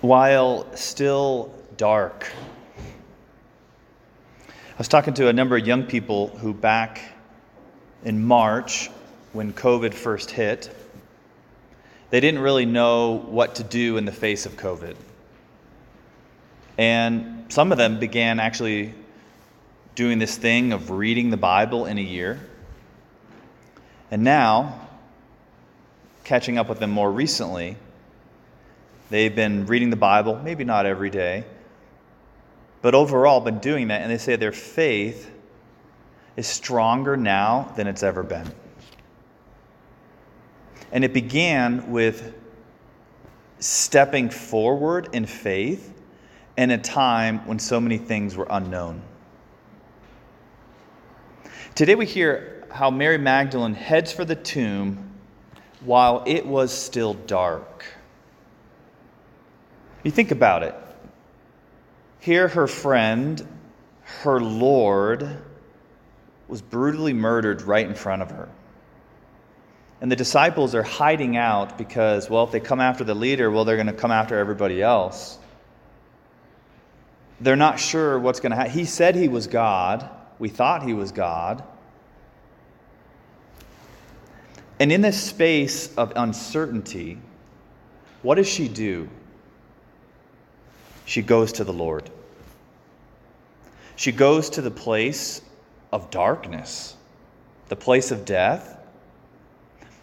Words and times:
while 0.00 0.66
still 0.76 1.52
dark. 1.76 2.30
I 4.48 4.78
was 4.78 4.88
talking 4.88 5.12
to 5.14 5.28
a 5.28 5.32
number 5.32 5.56
of 5.56 5.66
young 5.66 5.84
people 5.84 6.28
who, 6.28 6.54
back 6.54 7.02
in 8.04 8.24
March, 8.24 8.90
when 9.32 9.52
COVID 9.52 9.92
first 9.92 10.30
hit, 10.30 10.74
they 12.08 12.18
didn't 12.18 12.40
really 12.40 12.64
know 12.64 13.22
what 13.28 13.56
to 13.56 13.64
do 13.64 13.98
in 13.98 14.06
the 14.06 14.12
face 14.12 14.46
of 14.46 14.56
COVID. 14.56 14.96
And 16.78 17.44
some 17.52 17.70
of 17.70 17.78
them 17.78 18.00
began 18.00 18.40
actually 18.40 18.94
doing 19.94 20.18
this 20.18 20.36
thing 20.36 20.72
of 20.72 20.90
reading 20.90 21.28
the 21.28 21.36
Bible 21.36 21.84
in 21.84 21.98
a 21.98 22.02
year. 22.02 22.40
And 24.10 24.24
now, 24.24 24.88
catching 26.24 26.56
up 26.56 26.70
with 26.70 26.78
them 26.78 26.90
more 26.90 27.12
recently, 27.12 27.76
they've 29.10 29.34
been 29.34 29.66
reading 29.66 29.90
the 29.90 29.96
Bible, 29.96 30.40
maybe 30.42 30.64
not 30.64 30.86
every 30.86 31.10
day, 31.10 31.44
but 32.80 32.94
overall 32.94 33.40
been 33.40 33.58
doing 33.58 33.88
that. 33.88 34.00
And 34.00 34.10
they 34.10 34.18
say 34.18 34.36
their 34.36 34.52
faith 34.52 35.30
is 36.36 36.46
stronger 36.46 37.16
now 37.16 37.72
than 37.76 37.86
it's 37.86 38.02
ever 38.02 38.22
been. 38.22 38.50
And 40.92 41.04
it 41.04 41.12
began 41.12 41.90
with 41.90 42.34
stepping 43.58 44.30
forward 44.30 45.08
in 45.12 45.26
faith 45.26 45.92
in 46.56 46.70
a 46.70 46.78
time 46.78 47.46
when 47.46 47.58
so 47.58 47.80
many 47.80 47.98
things 47.98 48.36
were 48.36 48.46
unknown. 48.50 49.02
Today 51.74 51.94
we 51.94 52.06
hear 52.06 52.66
how 52.70 52.90
Mary 52.90 53.18
Magdalene 53.18 53.74
heads 53.74 54.12
for 54.12 54.24
the 54.24 54.34
tomb 54.34 55.10
while 55.80 56.22
it 56.26 56.44
was 56.44 56.72
still 56.72 57.14
dark. 57.14 57.84
You 60.02 60.10
think 60.10 60.30
about 60.30 60.62
it. 60.62 60.74
Here, 62.20 62.48
her 62.48 62.66
friend, 62.66 63.46
her 64.22 64.40
Lord, 64.40 65.38
was 66.48 66.62
brutally 66.62 67.12
murdered 67.12 67.62
right 67.62 67.86
in 67.86 67.94
front 67.94 68.22
of 68.22 68.30
her. 68.30 68.48
And 70.00 70.10
the 70.10 70.16
disciples 70.16 70.74
are 70.74 70.82
hiding 70.82 71.36
out 71.36 71.76
because, 71.76 72.30
well, 72.30 72.44
if 72.44 72.50
they 72.50 72.60
come 72.60 72.80
after 72.80 73.04
the 73.04 73.14
leader, 73.14 73.50
well, 73.50 73.64
they're 73.64 73.76
going 73.76 73.86
to 73.86 73.92
come 73.92 74.10
after 74.10 74.38
everybody 74.38 74.82
else. 74.82 75.38
They're 77.40 77.56
not 77.56 77.78
sure 77.78 78.18
what's 78.18 78.40
going 78.40 78.50
to 78.50 78.56
happen. 78.56 78.72
He 78.72 78.84
said 78.84 79.14
he 79.14 79.28
was 79.28 79.46
God. 79.46 80.08
We 80.38 80.48
thought 80.48 80.82
he 80.82 80.94
was 80.94 81.12
God. 81.12 81.62
And 84.78 84.90
in 84.90 85.02
this 85.02 85.22
space 85.22 85.94
of 85.96 86.12
uncertainty, 86.16 87.18
what 88.22 88.36
does 88.36 88.48
she 88.48 88.68
do? 88.68 89.08
She 91.10 91.22
goes 91.22 91.50
to 91.54 91.64
the 91.64 91.72
Lord. 91.72 92.08
She 93.96 94.12
goes 94.12 94.48
to 94.50 94.62
the 94.62 94.70
place 94.70 95.42
of 95.90 96.08
darkness, 96.12 96.94
the 97.68 97.74
place 97.74 98.12
of 98.12 98.24
death, 98.24 98.78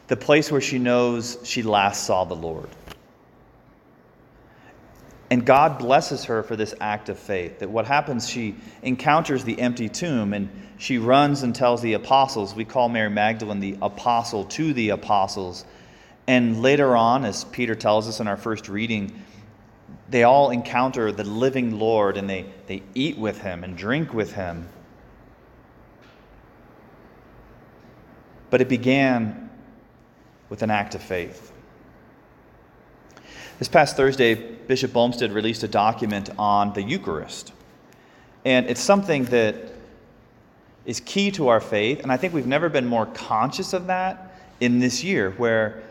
the 0.09 0.17
place 0.17 0.51
where 0.51 0.59
she 0.59 0.79
knows 0.79 1.37
she 1.45 1.63
last 1.63 2.03
saw 2.03 2.25
the 2.25 2.35
Lord. 2.35 2.67
And 5.29 5.45
God 5.45 5.79
blesses 5.79 6.25
her 6.25 6.43
for 6.43 6.57
this 6.57 6.75
act 6.81 7.07
of 7.07 7.17
faith. 7.17 7.59
That 7.59 7.69
what 7.69 7.85
happens, 7.85 8.29
she 8.29 8.55
encounters 8.81 9.45
the 9.45 9.61
empty 9.61 9.87
tomb 9.87 10.33
and 10.33 10.49
she 10.77 10.97
runs 10.97 11.41
and 11.41 11.55
tells 11.55 11.81
the 11.81 11.93
apostles. 11.93 12.53
We 12.53 12.65
call 12.65 12.89
Mary 12.89 13.09
Magdalene 13.09 13.61
the 13.61 13.77
apostle 13.81 14.43
to 14.43 14.73
the 14.73 14.89
apostles. 14.89 15.63
And 16.27 16.61
later 16.61 16.97
on, 16.97 17.23
as 17.23 17.45
Peter 17.45 17.75
tells 17.75 18.09
us 18.09 18.19
in 18.19 18.27
our 18.27 18.35
first 18.35 18.67
reading, 18.67 19.23
they 20.09 20.23
all 20.23 20.51
encounter 20.51 21.11
the 21.11 21.23
living 21.23 21.79
Lord 21.79 22.17
and 22.17 22.29
they, 22.29 22.45
they 22.67 22.83
eat 22.93 23.17
with 23.17 23.41
him 23.41 23.63
and 23.63 23.77
drink 23.77 24.13
with 24.13 24.33
him. 24.33 24.67
But 28.49 28.61
it 28.61 28.69
began 28.69 29.49
with 30.49 30.61
an 30.61 30.71
act 30.71 30.95
of 30.95 31.01
faith. 31.01 31.51
This 33.59 33.67
past 33.67 33.97
Thursday, 33.97 34.35
Bishop 34.35 34.95
Olmsted 34.95 35.31
released 35.31 35.63
a 35.63 35.67
document 35.67 36.29
on 36.37 36.73
the 36.73 36.81
Eucharist. 36.81 37.51
And 38.45 38.67
it's 38.67 38.79
something 38.79 39.25
that 39.25 39.55
is 40.85 41.01
key 41.01 41.31
to 41.31 41.49
our 41.49 41.59
faith, 41.59 42.01
and 42.01 42.11
I 42.11 42.17
think 42.17 42.33
we've 42.33 42.47
never 42.47 42.69
been 42.69 42.85
more 42.85 43.07
conscious 43.07 43.73
of 43.73 43.87
that 43.87 44.39
in 44.61 44.79
this 44.79 45.03
year, 45.03 45.31
where 45.31 45.83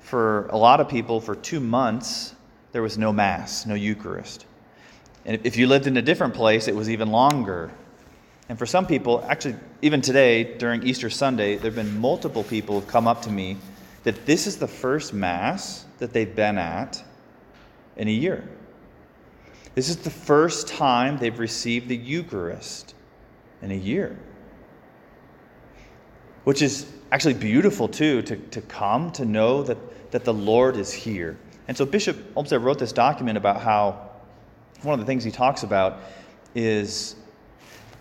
for 0.00 0.46
a 0.48 0.56
lot 0.56 0.80
of 0.80 0.88
people, 0.88 1.20
for 1.20 1.36
two 1.36 1.60
months, 1.60 2.34
there 2.72 2.82
was 2.82 2.98
no 2.98 3.12
Mass, 3.12 3.66
no 3.66 3.74
Eucharist. 3.74 4.46
And 5.24 5.40
if 5.44 5.56
you 5.56 5.66
lived 5.66 5.86
in 5.86 5.96
a 5.96 6.02
different 6.02 6.34
place, 6.34 6.66
it 6.66 6.74
was 6.74 6.90
even 6.90 7.10
longer. 7.10 7.70
And 8.48 8.58
for 8.58 8.66
some 8.66 8.86
people, 8.86 9.24
actually, 9.28 9.56
even 9.82 10.00
today, 10.00 10.56
during 10.58 10.82
Easter 10.82 11.08
Sunday, 11.08 11.54
there 11.56 11.70
have 11.70 11.76
been 11.76 12.00
multiple 12.00 12.42
people 12.42 12.80
who've 12.80 12.88
come 12.88 13.06
up 13.06 13.22
to 13.22 13.30
me 13.30 13.56
that 14.02 14.26
this 14.26 14.46
is 14.46 14.56
the 14.56 14.66
first 14.66 15.12
Mass 15.12 15.84
that 15.98 16.12
they've 16.12 16.34
been 16.34 16.58
at 16.58 17.02
in 17.96 18.08
a 18.08 18.12
year. 18.12 18.48
This 19.74 19.88
is 19.88 19.96
the 19.98 20.10
first 20.10 20.66
time 20.66 21.18
they've 21.18 21.38
received 21.38 21.88
the 21.88 21.96
Eucharist 21.96 22.94
in 23.62 23.70
a 23.70 23.76
year. 23.76 24.18
Which 26.44 26.62
is 26.62 26.86
actually 27.12 27.34
beautiful, 27.34 27.86
too, 27.86 28.22
to, 28.22 28.36
to 28.36 28.60
come 28.62 29.12
to 29.12 29.24
know 29.24 29.62
that, 29.62 30.10
that 30.10 30.24
the 30.24 30.34
Lord 30.34 30.76
is 30.76 30.92
here. 30.92 31.38
And 31.68 31.76
so 31.76 31.84
Bishop 31.84 32.16
Olmsted 32.36 32.60
wrote 32.60 32.78
this 32.78 32.92
document 32.92 33.38
about 33.38 33.60
how 33.60 34.10
one 34.82 34.94
of 34.94 35.00
the 35.00 35.06
things 35.06 35.22
he 35.24 35.30
talks 35.30 35.62
about 35.62 36.00
is 36.54 37.14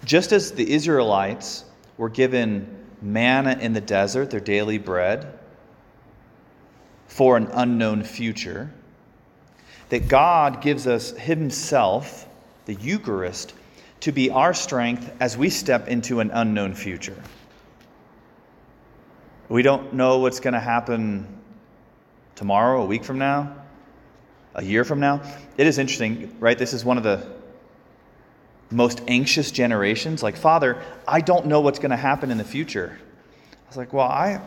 just 0.04 0.32
as 0.32 0.52
the 0.52 0.72
Israelites 0.72 1.64
were 1.98 2.10
given 2.10 2.68
manna 3.02 3.58
in 3.60 3.74
the 3.74 3.82
desert, 3.82 4.32
their 4.32 4.40
daily 4.40 4.78
bread, 4.78 5.38
for 7.08 7.38
an 7.38 7.48
unknown 7.54 8.04
future, 8.04 8.72
that 9.90 10.08
God 10.08 10.62
gives 10.62 10.88
us 10.88 11.12
Himself, 11.12 12.28
the 12.66 12.74
Eucharist, 12.76 13.54
to 14.00 14.12
be 14.12 14.30
our 14.32 14.54
strength 14.54 15.12
as 15.20 15.38
we 15.38 15.50
step 15.50 15.88
into 15.88 16.20
an 16.20 16.32
unknown 16.32 16.74
future. 16.74 17.22
We 19.50 19.62
don't 19.62 19.94
know 19.94 20.20
what's 20.20 20.40
going 20.40 20.54
to 20.54 20.60
happen 20.60 21.41
tomorrow, 22.42 22.82
a 22.82 22.86
week 22.88 23.04
from 23.04 23.20
now, 23.20 23.56
a 24.56 24.64
year 24.64 24.84
from 24.84 25.00
now. 25.00 25.22
It 25.58 25.68
is 25.68 25.78
interesting, 25.78 26.36
right? 26.40 26.58
This 26.58 26.74
is 26.74 26.84
one 26.84 26.98
of 26.98 27.04
the 27.04 27.24
most 28.72 29.00
anxious 29.08 29.52
generations. 29.52 30.24
Like, 30.24 30.36
Father, 30.36 30.82
I 31.08 31.22
don't 31.22 31.46
know 31.46 31.62
what's 31.62 31.78
going 31.78 31.92
to 31.92 31.98
happen 31.98 32.32
in 32.32 32.40
the 32.40 32.44
future. 32.44 32.98
I 32.98 33.68
was 33.68 33.78
like, 33.78 33.94
Well, 33.94 34.08
I, 34.08 34.42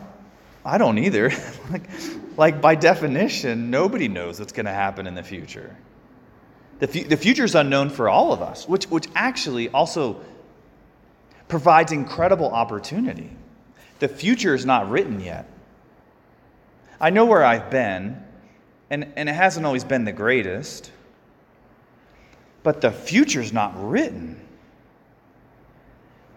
I 0.65 0.77
don't 0.77 0.97
either. 0.97 1.31
like, 1.71 1.83
like, 2.35 2.61
by 2.61 2.75
definition, 2.75 3.69
nobody 3.69 4.09
knows 4.09 4.41
what's 4.41 4.51
going 4.51 4.65
to 4.65 4.73
happen 4.73 5.07
in 5.07 5.15
the 5.15 5.23
future. 5.23 5.73
The, 6.79 6.89
fu- 6.89 7.05
the 7.05 7.15
future 7.15 7.45
is 7.45 7.55
unknown 7.55 7.91
for 7.91 8.09
all 8.09 8.33
of 8.33 8.41
us, 8.41 8.67
which, 8.67 8.87
which 8.87 9.07
actually 9.15 9.69
also 9.69 10.19
provides 11.47 11.93
incredible 11.93 12.49
opportunity. 12.49 13.31
The 13.99 14.09
future 14.09 14.53
is 14.53 14.65
not 14.65 14.89
written 14.89 15.21
yet. 15.21 15.49
I 16.99 17.09
know 17.09 17.25
where 17.25 17.43
I've 17.43 17.69
been, 17.69 18.21
and, 18.89 19.11
and 19.15 19.29
it 19.29 19.35
hasn't 19.35 19.65
always 19.65 19.83
been 19.83 20.05
the 20.05 20.11
greatest, 20.11 20.91
but 22.63 22.81
the 22.81 22.91
future's 22.91 23.51
not 23.53 23.73
written. 23.89 24.39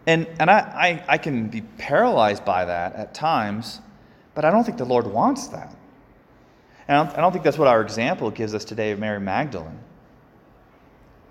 And, 0.06 0.26
and 0.41 0.50
I, 0.50 0.58
I, 0.58 1.04
I 1.14 1.19
can 1.19 1.48
be 1.48 1.60
paralyzed 1.60 2.44
by 2.44 2.64
that 2.64 2.96
at 2.96 3.14
times 3.14 3.80
but 4.38 4.44
I 4.44 4.52
don't 4.52 4.62
think 4.62 4.78
the 4.78 4.84
Lord 4.84 5.08
wants 5.08 5.48
that. 5.48 5.74
And 6.86 6.96
I 6.96 7.02
don't, 7.02 7.19
I 7.19 7.20
don't 7.20 7.32
think 7.32 7.42
that's 7.42 7.58
what 7.58 7.66
our 7.66 7.80
example 7.80 8.30
gives 8.30 8.54
us 8.54 8.64
today 8.64 8.93
of 8.93 9.00
Mary 9.00 9.19
Magdalene. 9.19 9.81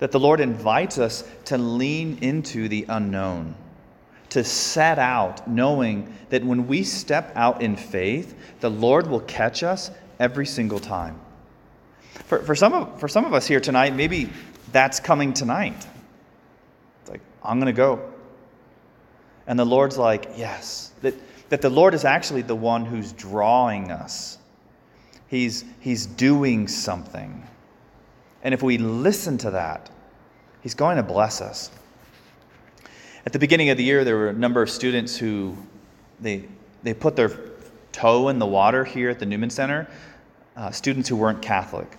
That 0.00 0.12
the 0.12 0.20
Lord 0.20 0.40
invites 0.40 0.98
us 0.98 1.24
to 1.46 1.56
lean 1.56 2.18
into 2.20 2.68
the 2.68 2.84
unknown, 2.86 3.54
to 4.30 4.44
set 4.44 4.98
out 4.98 5.48
knowing 5.48 6.14
that 6.30 6.44
when 6.44 6.66
we 6.66 6.82
step 6.82 7.32
out 7.34 7.62
in 7.62 7.76
faith, 7.76 8.34
the 8.60 8.70
Lord 8.70 9.06
will 9.06 9.20
catch 9.20 9.62
us 9.62 9.90
every 10.18 10.46
single 10.46 10.78
time. 10.78 11.18
For, 12.24 12.40
for, 12.40 12.54
some, 12.54 12.74
of, 12.74 13.00
for 13.00 13.08
some 13.08 13.24
of 13.24 13.32
us 13.32 13.46
here 13.46 13.60
tonight, 13.60 13.94
maybe 13.94 14.28
that's 14.72 15.00
coming 15.00 15.32
tonight. 15.32 15.86
It's 17.00 17.10
like, 17.10 17.22
I'm 17.42 17.58
going 17.58 17.72
to 17.72 17.76
go. 17.76 18.12
And 19.46 19.58
the 19.58 19.64
Lord's 19.64 19.96
like, 19.96 20.30
yes. 20.36 20.92
That, 21.00 21.14
that 21.48 21.62
the 21.62 21.70
Lord 21.70 21.94
is 21.94 22.04
actually 22.04 22.42
the 22.42 22.54
one 22.54 22.84
who's 22.84 23.12
drawing 23.12 23.90
us. 23.90 24.38
He's, 25.28 25.64
he's 25.80 26.06
doing 26.06 26.68
something. 26.68 27.46
And 28.42 28.52
if 28.52 28.62
we 28.62 28.78
listen 28.78 29.38
to 29.38 29.50
that, 29.52 29.90
He's 30.60 30.74
going 30.74 30.96
to 30.96 31.02
bless 31.02 31.40
us. 31.40 31.70
At 33.26 33.32
the 33.32 33.38
beginning 33.38 33.70
of 33.70 33.76
the 33.76 33.84
year, 33.84 34.04
there 34.04 34.16
were 34.16 34.28
a 34.28 34.32
number 34.32 34.62
of 34.62 34.70
students 34.70 35.16
who 35.16 35.56
they, 36.20 36.44
they 36.82 36.94
put 36.94 37.16
their 37.16 37.30
toe 37.92 38.28
in 38.28 38.38
the 38.38 38.46
water 38.46 38.84
here 38.84 39.10
at 39.10 39.18
the 39.18 39.26
Newman 39.26 39.50
Center, 39.50 39.88
uh, 40.56 40.70
students 40.70 41.08
who 41.08 41.16
weren't 41.16 41.42
Catholic. 41.42 41.96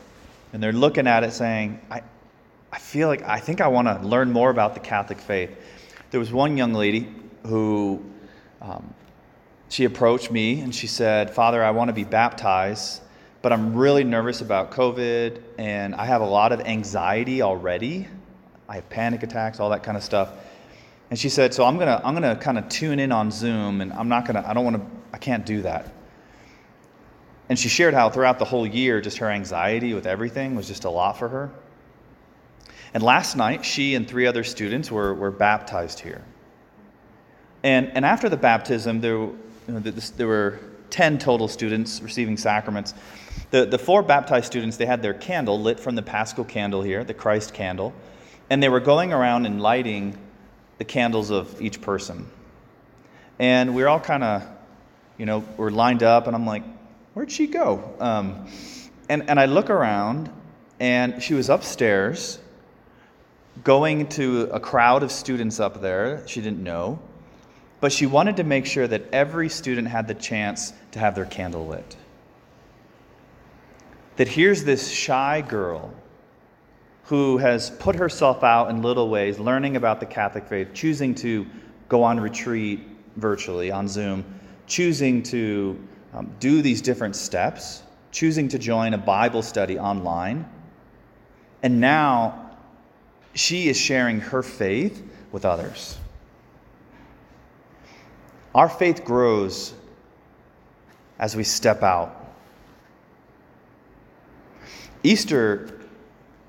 And 0.53 0.63
they're 0.63 0.71
looking 0.71 1.07
at 1.07 1.23
it 1.23 1.33
saying, 1.33 1.79
I, 1.91 2.01
I 2.71 2.79
feel 2.79 3.07
like 3.07 3.21
I 3.23 3.39
think 3.39 3.61
I 3.61 3.67
want 3.67 3.87
to 3.87 4.07
learn 4.07 4.31
more 4.31 4.49
about 4.49 4.73
the 4.73 4.79
Catholic 4.79 5.19
faith. 5.19 5.55
There 6.11 6.19
was 6.19 6.31
one 6.31 6.57
young 6.57 6.73
lady 6.73 7.07
who 7.45 8.03
um, 8.61 8.93
she 9.69 9.85
approached 9.85 10.31
me 10.31 10.61
and 10.61 10.73
she 10.73 10.87
said, 10.87 11.29
Father, 11.29 11.63
I 11.63 11.71
want 11.71 11.89
to 11.89 11.93
be 11.93 12.03
baptized, 12.03 13.01
but 13.41 13.53
I'm 13.53 13.75
really 13.75 14.03
nervous 14.03 14.41
about 14.41 14.71
COVID 14.71 15.41
and 15.57 15.93
I 15.95 16.05
have 16.05 16.21
a 16.21 16.25
lot 16.25 16.51
of 16.51 16.61
anxiety 16.61 17.41
already. 17.41 18.07
I 18.67 18.75
have 18.75 18.89
panic 18.89 19.23
attacks, 19.23 19.59
all 19.59 19.69
that 19.69 19.83
kind 19.83 19.97
of 19.97 20.03
stuff. 20.03 20.31
And 21.09 21.17
she 21.17 21.29
said, 21.29 21.53
"So 21.53 21.65
I'm 21.65 21.77
gonna 21.77 22.01
I'm 22.03 22.13
gonna 22.13 22.35
kind 22.35 22.57
of 22.57 22.69
tune 22.69 22.99
in 22.99 23.11
on 23.11 23.31
Zoom, 23.31 23.81
and 23.81 23.91
I'm 23.93 24.09
not 24.09 24.25
gonna 24.25 24.43
I 24.45 24.53
don't 24.53 24.63
want 24.63 24.77
to 24.77 24.85
I 25.13 25.17
can't 25.17 25.45
do 25.45 25.61
that." 25.63 25.91
And 27.49 27.57
she 27.57 27.67
shared 27.67 27.95
how 27.95 28.11
throughout 28.11 28.37
the 28.37 28.45
whole 28.45 28.65
year, 28.65 29.01
just 29.01 29.17
her 29.17 29.29
anxiety 29.29 29.95
with 29.95 30.05
everything 30.05 30.55
was 30.55 30.67
just 30.67 30.83
a 30.83 30.89
lot 30.89 31.17
for 31.17 31.27
her. 31.27 31.51
And 32.93 33.03
last 33.03 33.35
night, 33.35 33.65
she 33.65 33.95
and 33.95 34.07
three 34.07 34.27
other 34.27 34.43
students 34.43 34.91
were, 34.91 35.13
were 35.13 35.31
baptized 35.31 35.99
here. 35.99 36.23
And, 37.63 37.91
and 37.93 38.05
after 38.05 38.29
the 38.29 38.37
baptism, 38.37 39.01
there, 39.01 39.17
you 39.17 39.37
know, 39.67 39.79
there 39.79 40.27
were 40.27 40.59
10 40.91 41.17
total 41.17 41.47
students 41.47 42.01
receiving 42.01 42.37
sacraments. 42.37 42.93
The, 43.51 43.65
the 43.65 43.77
four 43.77 44.01
baptized 44.01 44.45
students, 44.45 44.77
they 44.77 44.85
had 44.85 45.01
their 45.01 45.13
candle 45.13 45.59
lit 45.59 45.79
from 45.79 45.95
the 45.95 46.01
paschal 46.01 46.45
candle 46.45 46.81
here, 46.81 47.03
the 47.03 47.13
Christ 47.13 47.53
candle, 47.53 47.93
and 48.49 48.61
they 48.61 48.69
were 48.69 48.79
going 48.79 49.11
around 49.11 49.45
and 49.45 49.61
lighting 49.61 50.17
the 50.79 50.85
candles 50.85 51.29
of 51.29 51.61
each 51.61 51.81
person. 51.81 52.27
And 53.37 53.75
we 53.75 53.83
are 53.83 53.87
all 53.87 53.99
kind 53.99 54.23
of, 54.23 54.47
you 55.17 55.25
know, 55.25 55.45
we're 55.57 55.69
lined 55.69 56.01
up, 56.01 56.25
and 56.25 56.35
I'm 56.35 56.47
like, 56.47 56.63
where'd 57.13 57.31
she 57.31 57.47
go? 57.47 57.93
Um, 57.99 58.47
and, 59.07 59.29
and 59.29 59.39
I 59.39 59.45
look 59.45 59.69
around, 59.69 60.31
and 60.79 61.21
she 61.21 61.35
was 61.35 61.49
upstairs 61.49 62.39
going 63.63 64.07
to 64.07 64.49
a 64.53 64.59
crowd 64.59 65.03
of 65.03 65.11
students 65.11 65.59
up 65.59 65.81
there 65.81 66.25
she 66.27 66.41
didn't 66.41 66.63
know, 66.63 66.99
but 67.81 67.91
she 67.91 68.05
wanted 68.05 68.37
to 68.37 68.43
make 68.43 68.65
sure 68.65 68.87
that 68.87 69.03
every 69.11 69.49
student 69.49 69.87
had 69.87 70.07
the 70.07 70.13
chance 70.13 70.73
to 70.91 70.99
have 70.99 71.15
their 71.15 71.25
candle 71.25 71.67
lit. 71.67 71.97
That 74.15 74.27
here's 74.27 74.63
this 74.63 74.89
shy 74.89 75.41
girl 75.41 75.93
who 77.09 77.39
has 77.39 77.71
put 77.71 77.95
herself 77.95 78.43
out 78.43 78.69
in 78.69 78.83
little 78.83 79.09
ways, 79.09 79.39
learning 79.39 79.75
about 79.75 79.99
the 79.99 80.05
Catholic 80.05 80.45
faith, 80.45 80.67
choosing 80.75 81.15
to 81.15 81.43
go 81.87 82.03
on 82.03 82.19
retreat 82.19 82.81
virtually 83.15 83.71
on 83.71 83.87
Zoom, 83.87 84.23
choosing 84.67 85.23
to 85.23 85.83
um, 86.13 86.31
do 86.39 86.61
these 86.61 86.83
different 86.83 87.15
steps, 87.15 87.81
choosing 88.11 88.47
to 88.49 88.59
join 88.59 88.93
a 88.93 88.97
Bible 88.99 89.41
study 89.41 89.79
online. 89.79 90.47
And 91.63 91.81
now 91.81 92.51
she 93.33 93.69
is 93.69 93.75
sharing 93.75 94.19
her 94.19 94.43
faith 94.43 95.03
with 95.31 95.45
others. 95.45 95.97
Our 98.53 98.69
faith 98.69 99.03
grows 99.03 99.73
as 101.17 101.35
we 101.35 101.43
step 101.43 101.81
out. 101.81 102.15
Easter 105.01 105.78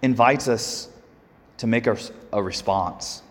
invites 0.03 0.49
us 0.49 0.89
to 1.59 1.67
make 1.67 1.87
a, 1.87 1.99
a 2.33 2.43
response. 2.43 3.23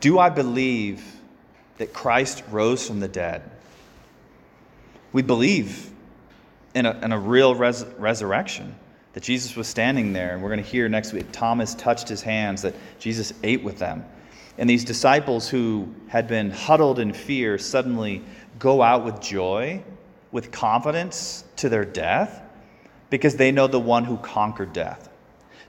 Do 0.00 0.18
I 0.18 0.30
believe 0.30 1.04
that 1.78 1.92
Christ 1.92 2.42
rose 2.50 2.86
from 2.86 3.00
the 3.00 3.08
dead? 3.08 3.42
We 5.12 5.22
believe 5.22 5.90
in 6.74 6.86
a, 6.86 6.92
in 7.02 7.12
a 7.12 7.18
real 7.18 7.54
res- 7.54 7.86
resurrection, 7.98 8.74
that 9.14 9.22
Jesus 9.22 9.56
was 9.56 9.66
standing 9.66 10.12
there. 10.12 10.34
And 10.34 10.42
we're 10.42 10.50
going 10.50 10.62
to 10.62 10.68
hear 10.68 10.88
next 10.88 11.12
week 11.12 11.26
Thomas 11.32 11.74
touched 11.74 12.08
his 12.08 12.20
hands, 12.20 12.62
that 12.62 12.74
Jesus 12.98 13.32
ate 13.42 13.62
with 13.62 13.78
them. 13.78 14.04
And 14.58 14.68
these 14.68 14.84
disciples 14.84 15.48
who 15.48 15.94
had 16.08 16.28
been 16.28 16.50
huddled 16.50 16.98
in 16.98 17.12
fear 17.12 17.58
suddenly 17.58 18.22
go 18.58 18.82
out 18.82 19.04
with 19.04 19.20
joy, 19.20 19.82
with 20.32 20.50
confidence 20.50 21.44
to 21.56 21.68
their 21.68 21.84
death 21.84 22.42
because 23.10 23.36
they 23.36 23.52
know 23.52 23.66
the 23.66 23.80
one 23.80 24.04
who 24.04 24.16
conquered 24.18 24.72
death, 24.72 25.08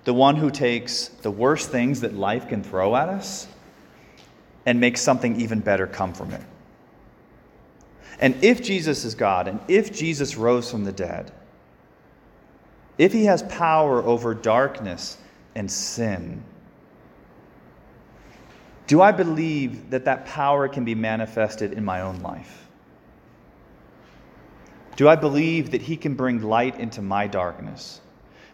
the 0.04 0.14
one 0.14 0.36
who 0.36 0.50
takes 0.50 1.08
the 1.08 1.32
worst 1.32 1.70
things 1.70 2.02
that 2.02 2.14
life 2.14 2.48
can 2.48 2.64
throw 2.64 2.96
at 2.96 3.10
us 3.10 3.48
and 4.66 4.80
makes 4.80 5.02
something 5.02 5.40
even 5.40 5.60
better 5.60 5.88
come 5.88 6.14
from 6.14 6.32
it. 6.32 6.42
And 8.20 8.44
if 8.44 8.64
Jesus 8.64 9.06
is 9.06 9.16
God, 9.16 9.48
and 9.48 9.60
if 9.68 9.94
Jesus 9.94 10.36
rose 10.36 10.72
from 10.72 10.84
the 10.84 10.92
dead, 10.92 11.32
if 12.98 13.14
he 13.14 13.26
has 13.26 13.44
power 13.44 14.04
over 14.04 14.34
darkness 14.34 15.18
and 15.56 15.70
sin, 15.70 16.44
do 18.88 19.02
I 19.02 19.12
believe 19.12 19.90
that 19.92 20.06
that 20.06 20.26
power 20.26 20.68
can 20.68 20.84
be 20.84 20.96
manifested 20.96 21.74
in 21.74 21.86
my 21.86 22.02
own 22.02 22.22
life? 22.22 22.67
Do 24.98 25.08
I 25.08 25.16
believe 25.16 25.72
that 25.72 25.84
He 25.84 25.96
can 25.96 26.16
bring 26.16 26.42
light 26.42 26.80
into 26.80 27.02
my 27.02 27.28
darkness? 27.28 28.02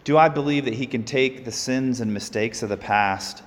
Do 0.04 0.18
I 0.18 0.28
believe 0.28 0.66
that 0.66 0.74
He 0.74 0.86
can 0.86 1.06
take 1.06 1.46
the 1.46 1.52
sins 1.52 2.02
and 2.02 2.14
mistakes 2.14 2.62
of 2.62 2.70
the 2.70 2.78
past 2.78 3.42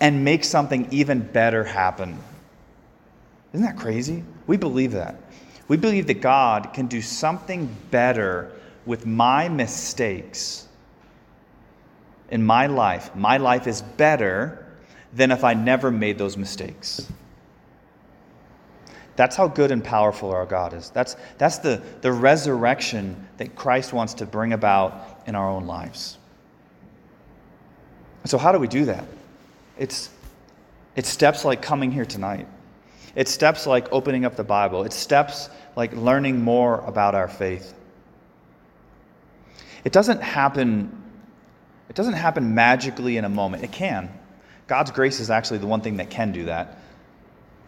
and 0.00 0.24
make 0.24 0.42
something 0.42 0.88
even 0.90 1.20
better 1.20 1.62
happen? 1.62 2.18
Isn't 3.52 3.64
that 3.64 3.76
crazy? 3.76 4.24
We 4.48 4.56
believe 4.56 4.92
that. 4.92 5.14
We 5.68 5.76
believe 5.76 6.08
that 6.08 6.20
God 6.20 6.72
can 6.74 6.88
do 6.88 7.00
something 7.00 7.74
better 7.90 8.50
with 8.84 9.06
my 9.06 9.48
mistakes 9.48 10.66
in 12.30 12.42
my 12.42 12.66
life. 12.66 13.14
My 13.14 13.36
life 13.36 13.66
is 13.68 13.82
better 13.82 14.66
than 15.12 15.30
if 15.30 15.44
I 15.44 15.54
never 15.54 15.90
made 15.90 16.18
those 16.18 16.36
mistakes. 16.36 17.06
That's 19.18 19.34
how 19.34 19.48
good 19.48 19.72
and 19.72 19.82
powerful 19.82 20.30
our 20.30 20.46
God 20.46 20.72
is. 20.72 20.90
That's, 20.90 21.16
that's 21.38 21.58
the, 21.58 21.82
the 22.02 22.12
resurrection 22.12 23.26
that 23.38 23.56
Christ 23.56 23.92
wants 23.92 24.14
to 24.14 24.26
bring 24.26 24.52
about 24.52 25.22
in 25.26 25.34
our 25.34 25.50
own 25.50 25.66
lives. 25.66 26.18
So, 28.26 28.38
how 28.38 28.52
do 28.52 28.60
we 28.60 28.68
do 28.68 28.84
that? 28.84 29.04
It's, 29.76 30.10
it's 30.94 31.08
steps 31.08 31.44
like 31.44 31.60
coming 31.60 31.90
here 31.90 32.04
tonight, 32.04 32.46
it's 33.16 33.32
steps 33.32 33.66
like 33.66 33.88
opening 33.90 34.24
up 34.24 34.36
the 34.36 34.44
Bible, 34.44 34.84
it's 34.84 34.94
steps 34.94 35.50
like 35.74 35.92
learning 35.96 36.40
more 36.40 36.78
about 36.82 37.16
our 37.16 37.26
faith. 37.26 37.74
It 39.82 39.90
doesn't 39.90 40.22
happen. 40.22 40.96
It 41.88 41.96
doesn't 41.96 42.14
happen 42.14 42.54
magically 42.54 43.16
in 43.16 43.24
a 43.24 43.28
moment. 43.28 43.64
It 43.64 43.72
can. 43.72 44.16
God's 44.68 44.92
grace 44.92 45.18
is 45.18 45.28
actually 45.28 45.58
the 45.58 45.66
one 45.66 45.80
thing 45.80 45.96
that 45.96 46.08
can 46.08 46.30
do 46.30 46.44
that. 46.44 46.78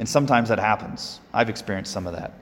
And 0.01 0.09
sometimes 0.09 0.49
that 0.49 0.59
happens. 0.59 1.21
I've 1.31 1.51
experienced 1.51 1.93
some 1.93 2.07
of 2.07 2.15
that. 2.15 2.33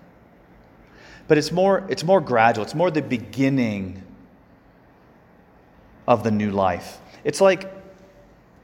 But 1.26 1.38
it's 1.38 1.50
more, 1.50 1.84
it's 1.88 2.04
more 2.04 2.20
gradual, 2.20 2.64
it's 2.64 2.74
more 2.74 2.88
the 2.88 3.02
beginning 3.02 4.00
of 6.06 6.22
the 6.22 6.30
new 6.30 6.52
life. 6.52 6.98
It's 7.24 7.40
like 7.40 7.64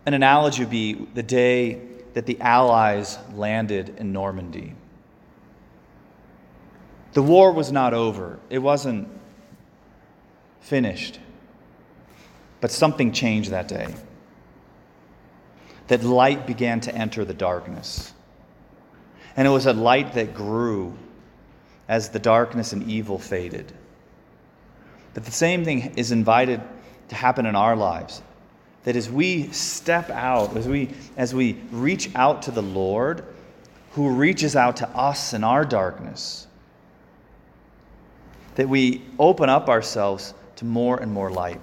an 0.07 0.15
analogy 0.15 0.63
would 0.63 0.71
be 0.71 0.93
the 1.13 1.25
day 1.25 1.83
that 2.13 2.25
the 2.27 2.41
Allies 2.41 3.19
landed 3.35 3.97
in 3.99 4.13
Normandy. 4.13 4.75
The 7.15 7.23
war 7.23 7.51
was 7.51 7.73
not 7.73 7.95
over, 7.95 8.39
it 8.49 8.59
wasn't 8.59 9.09
finished. 10.61 11.19
But 12.61 12.71
something 12.71 13.11
changed 13.11 13.51
that 13.51 13.67
day. 13.67 13.93
That 15.89 16.05
light 16.05 16.47
began 16.47 16.81
to 16.83 16.95
enter 16.95 17.25
the 17.25 17.35
darkness. 17.35 18.14
And 19.37 19.47
it 19.47 19.51
was 19.51 19.67
a 19.67 19.73
light 19.73 20.15
that 20.15 20.35
grew 20.35 20.97
as 21.89 22.09
the 22.11 22.19
darkness 22.19 22.73
and 22.73 22.89
evil 22.91 23.19
faded. 23.19 23.73
But 25.13 25.25
the 25.25 25.33
same 25.33 25.65
thing 25.65 25.95
is 25.97 26.13
invited 26.13 26.61
to 27.09 27.15
happen 27.15 27.47
in 27.47 27.55
our 27.55 27.77
lives. 27.77 28.23
That 28.85 28.97
as 28.97 29.11
we 29.11 29.49
step 29.49 30.11
out, 30.11 30.57
as 30.57 30.69
we, 30.69 30.91
as 31.17 31.35
we 31.35 31.55
reach 31.71 32.15
out 32.15 32.43
to 32.43 32.51
the 32.51 32.63
Lord, 32.63 33.25
who 33.93 34.11
reaches 34.11 34.57
out 34.57 34.77
to 34.79 34.89
us 34.91 35.33
in 35.33 35.45
our 35.45 35.65
darkness, 35.65 36.47
that 38.57 38.69
we 38.69 39.03
open 39.19 39.49
up 39.49 39.69
ourselves 39.69 40.35
to 40.57 40.65
more 40.65 41.01
and 41.01 41.13
more 41.13 41.31
light. 41.31 41.61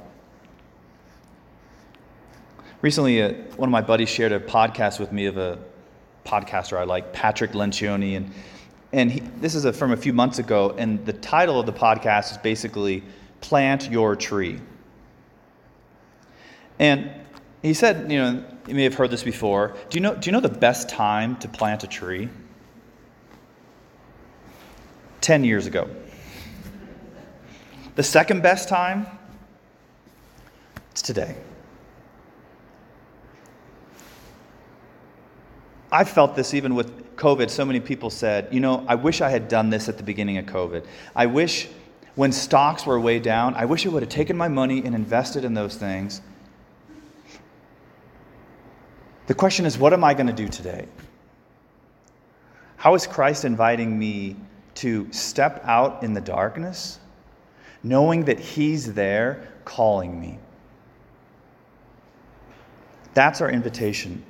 Recently, 2.81 3.21
uh, 3.21 3.33
one 3.57 3.69
of 3.69 3.71
my 3.71 3.81
buddies 3.81 4.09
shared 4.09 4.31
a 4.31 4.39
podcast 4.39 4.99
with 4.99 5.11
me 5.11 5.25
of 5.25 5.37
a 5.37 5.59
podcaster 6.31 6.77
I 6.77 6.83
like, 6.83 7.11
Patrick 7.11 7.51
Lencioni, 7.51 8.15
and 8.15 8.31
and 8.93 9.11
he, 9.11 9.19
this 9.39 9.55
is 9.55 9.65
a, 9.65 9.71
from 9.71 9.91
a 9.91 9.97
few 9.97 10.13
months 10.13 10.39
ago, 10.39 10.75
and 10.77 11.05
the 11.05 11.13
title 11.13 11.59
of 11.59 11.65
the 11.65 11.73
podcast 11.73 12.31
is 12.31 12.37
basically 12.37 13.03
"Plant 13.41 13.89
Your 13.89 14.15
Tree." 14.15 14.59
And 16.79 17.11
he 17.61 17.73
said, 17.73 18.11
you 18.11 18.17
know, 18.17 18.43
you 18.67 18.73
may 18.73 18.83
have 18.83 18.95
heard 18.95 19.11
this 19.11 19.23
before. 19.23 19.75
Do 19.89 19.97
you 19.97 20.01
know? 20.01 20.15
Do 20.15 20.27
you 20.27 20.31
know 20.31 20.39
the 20.39 20.49
best 20.49 20.89
time 20.89 21.35
to 21.37 21.47
plant 21.47 21.83
a 21.83 21.87
tree? 21.87 22.29
Ten 25.19 25.43
years 25.43 25.67
ago. 25.67 25.89
The 27.95 28.03
second 28.03 28.41
best 28.41 28.69
time, 28.69 29.05
It's 30.91 31.01
today. 31.01 31.35
I 35.91 36.03
felt 36.05 36.35
this 36.35 36.53
even 36.53 36.75
with 36.75 37.15
COVID. 37.17 37.49
So 37.49 37.65
many 37.65 37.79
people 37.79 38.09
said, 38.09 38.47
you 38.51 38.59
know, 38.59 38.85
I 38.87 38.95
wish 38.95 39.21
I 39.21 39.29
had 39.29 39.47
done 39.47 39.69
this 39.69 39.89
at 39.89 39.97
the 39.97 40.03
beginning 40.03 40.37
of 40.37 40.45
COVID. 40.45 40.85
I 41.15 41.25
wish 41.25 41.67
when 42.15 42.31
stocks 42.31 42.85
were 42.85 42.99
way 42.99 43.19
down, 43.19 43.55
I 43.55 43.65
wish 43.65 43.85
I 43.85 43.89
would 43.89 44.03
have 44.03 44.09
taken 44.09 44.37
my 44.37 44.47
money 44.47 44.83
and 44.83 44.95
invested 44.95 45.43
in 45.43 45.53
those 45.53 45.75
things. 45.75 46.21
The 49.27 49.33
question 49.33 49.65
is, 49.65 49.77
what 49.77 49.93
am 49.93 50.03
I 50.03 50.13
going 50.13 50.27
to 50.27 50.33
do 50.33 50.47
today? 50.47 50.87
How 52.75 52.95
is 52.95 53.05
Christ 53.05 53.45
inviting 53.45 53.97
me 53.97 54.35
to 54.75 55.11
step 55.11 55.61
out 55.65 56.03
in 56.03 56.13
the 56.13 56.21
darkness, 56.21 56.99
knowing 57.83 58.25
that 58.25 58.39
He's 58.39 58.93
there 58.93 59.47
calling 59.63 60.19
me? 60.19 60.39
That's 63.13 63.39
our 63.39 63.49
invitation. 63.51 64.23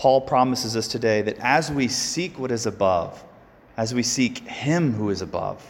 Paul 0.00 0.22
promises 0.22 0.78
us 0.78 0.88
today 0.88 1.20
that 1.20 1.36
as 1.40 1.70
we 1.70 1.86
seek 1.86 2.38
what 2.38 2.50
is 2.50 2.64
above, 2.64 3.22
as 3.76 3.92
we 3.92 4.02
seek 4.02 4.38
Him 4.48 4.94
who 4.94 5.10
is 5.10 5.20
above, 5.20 5.62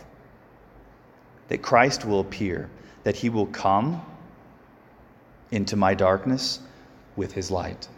that 1.49 1.63
Christ 1.63 2.05
will 2.05 2.21
appear, 2.21 2.71
that 3.03 3.17
He 3.17 3.29
will 3.29 3.47
come 3.47 4.01
into 5.51 5.75
my 5.75 5.95
darkness 5.95 6.61
with 7.17 7.33
His 7.33 7.51
light. 7.51 7.89